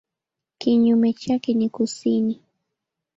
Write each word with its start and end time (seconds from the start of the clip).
Kinyume 0.57 1.13
chake 1.13 1.53
ni 1.53 1.69
kusini. 1.69 2.41